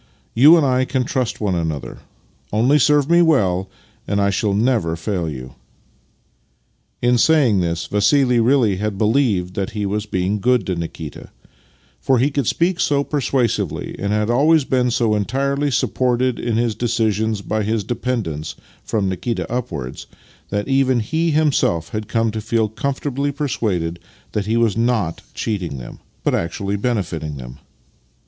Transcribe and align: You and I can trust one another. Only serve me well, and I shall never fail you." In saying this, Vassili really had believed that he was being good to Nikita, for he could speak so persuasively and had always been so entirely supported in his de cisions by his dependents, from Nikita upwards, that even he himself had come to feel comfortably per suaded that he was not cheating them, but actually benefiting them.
You 0.33 0.57
and 0.57 0.65
I 0.65 0.83
can 0.83 1.03
trust 1.03 1.39
one 1.39 1.53
another. 1.53 1.99
Only 2.51 2.79
serve 2.79 3.07
me 3.07 3.21
well, 3.21 3.69
and 4.07 4.19
I 4.19 4.31
shall 4.31 4.55
never 4.55 4.95
fail 4.95 5.29
you." 5.29 5.53
In 7.03 7.19
saying 7.19 7.59
this, 7.59 7.85
Vassili 7.85 8.39
really 8.39 8.77
had 8.77 8.97
believed 8.97 9.53
that 9.53 9.73
he 9.77 9.85
was 9.85 10.07
being 10.07 10.39
good 10.39 10.65
to 10.65 10.75
Nikita, 10.75 11.29
for 11.99 12.17
he 12.17 12.31
could 12.31 12.47
speak 12.47 12.79
so 12.79 13.03
persuasively 13.03 13.95
and 13.99 14.11
had 14.11 14.31
always 14.31 14.63
been 14.65 14.89
so 14.89 15.13
entirely 15.13 15.69
supported 15.69 16.39
in 16.39 16.57
his 16.57 16.73
de 16.73 16.87
cisions 16.87 17.47
by 17.47 17.61
his 17.61 17.83
dependents, 17.83 18.55
from 18.83 19.07
Nikita 19.07 19.45
upwards, 19.53 20.07
that 20.49 20.67
even 20.67 21.01
he 21.01 21.29
himself 21.29 21.89
had 21.89 22.07
come 22.07 22.31
to 22.31 22.41
feel 22.41 22.69
comfortably 22.69 23.31
per 23.31 23.47
suaded 23.47 23.97
that 24.31 24.47
he 24.47 24.57
was 24.57 24.75
not 24.75 25.21
cheating 25.35 25.77
them, 25.77 25.99
but 26.23 26.33
actually 26.33 26.75
benefiting 26.75 27.37
them. 27.37 27.59